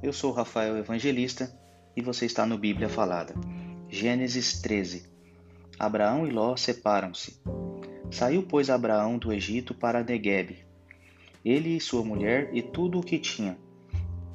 [0.00, 1.52] Eu sou Rafael Evangelista
[1.96, 3.34] e você está no Bíblia Falada.
[3.88, 5.10] Gênesis 13.
[5.76, 7.42] Abraão e Ló separam-se.
[8.12, 10.64] Saiu, pois, Abraão do Egito para Negueb,
[11.44, 13.58] ele e sua mulher e tudo o que tinha,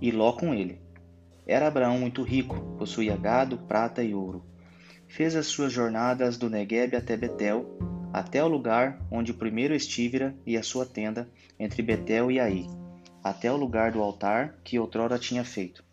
[0.00, 0.80] e Ló com ele.
[1.46, 4.44] Era Abraão muito rico, possuía gado, prata e ouro.
[5.06, 7.78] Fez as suas jornadas do Negueb até Betel,
[8.12, 12.66] até o lugar onde primeiro estivera e a sua tenda, entre Betel e Aí,
[13.22, 15.84] até o lugar do altar que outrora tinha feito.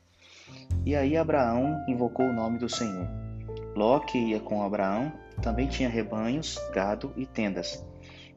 [0.85, 3.07] E aí Abraão invocou o nome do Senhor.
[3.75, 5.11] Ló, que ia com Abraão,
[5.41, 7.83] também tinha rebanhos, gado e tendas.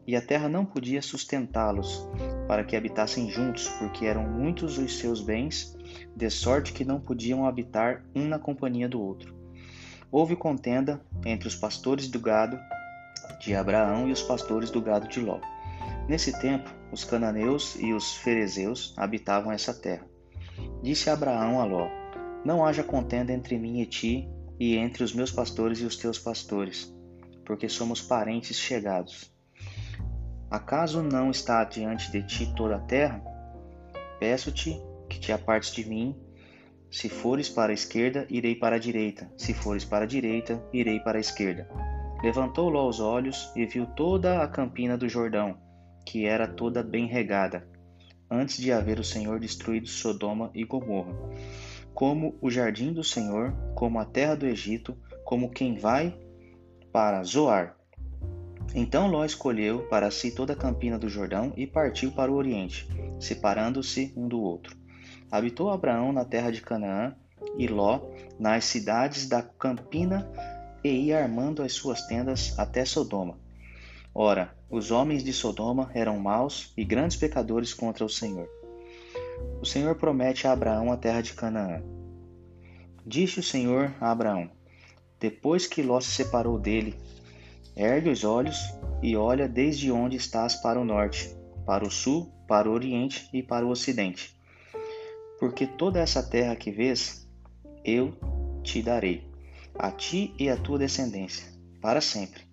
[0.06, 2.08] E a terra não podia sustentá-los,
[2.46, 5.76] para que habitassem juntos, porque eram muitos os seus bens,
[6.16, 9.36] de sorte que não podiam habitar um na companhia do outro.
[10.10, 12.58] Houve contenda entre os pastores do gado
[13.40, 15.38] de Abraão e os pastores do gado de Ló.
[16.08, 20.06] Nesse tempo, os cananeus e os ferezeus habitavam essa terra.
[20.82, 21.88] Disse Abraão a Ló:
[22.42, 26.18] Não haja contenda entre mim e ti, e entre os meus pastores e os teus
[26.18, 26.90] pastores,
[27.44, 29.30] porque somos parentes chegados.
[30.50, 33.22] Acaso não está diante de ti toda a terra?
[34.18, 34.80] Peço-te
[35.10, 36.16] que te apartes de mim.
[36.90, 39.30] Se fores para a esquerda, irei para a direita.
[39.36, 41.68] Se fores para a direita, irei para a esquerda.
[42.22, 45.67] Levantou Ló os olhos e viu toda a campina do Jordão,
[46.08, 47.68] que era toda bem regada,
[48.30, 51.12] antes de haver o Senhor destruído Sodoma e Gomorra,
[51.92, 56.18] como o jardim do Senhor, como a terra do Egito, como quem vai
[56.90, 57.76] para Zoar.
[58.74, 62.88] Então Ló escolheu para si toda a campina do Jordão e partiu para o oriente,
[63.20, 64.74] separando-se um do outro.
[65.30, 67.14] Habitou Abraão na terra de Canaã
[67.58, 68.00] e Ló
[68.40, 70.26] nas cidades da campina
[70.82, 73.36] e ia armando as suas tendas até Sodoma.
[74.20, 78.48] Ora, os homens de Sodoma eram maus e grandes pecadores contra o Senhor.
[79.62, 81.80] O Senhor promete a Abraão a terra de Canaã.
[83.06, 84.50] Disse o Senhor a Abraão:
[85.20, 86.96] Depois que Ló se separou dele,
[87.76, 88.58] ergue os olhos
[89.00, 91.32] e olha desde onde estás para o norte,
[91.64, 94.36] para o sul, para o oriente e para o ocidente.
[95.38, 97.24] Porque toda essa terra que vês,
[97.84, 98.12] eu
[98.64, 99.30] te darei
[99.78, 101.46] a ti e à tua descendência,
[101.80, 102.47] para sempre.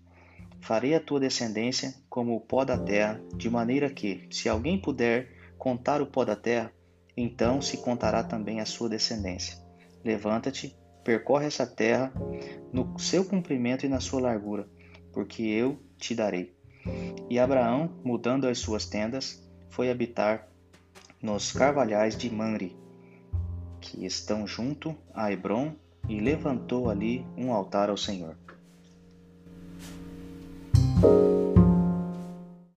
[0.61, 5.53] Farei a tua descendência como o pó da terra, de maneira que, se alguém puder
[5.57, 6.71] contar o pó da terra,
[7.15, 9.57] então se contará também a sua descendência.
[10.03, 12.11] Levanta-te, percorre essa terra
[12.73, 14.67] no seu comprimento e na sua largura,
[15.13, 16.55] porque eu te darei.
[17.29, 20.47] E Abraão, mudando as suas tendas, foi habitar
[21.21, 22.77] nos carvalhais de Manre,
[23.81, 25.73] que estão junto a Hebron
[26.07, 28.37] e levantou ali um altar ao Senhor.
[31.03, 31.34] 嗯。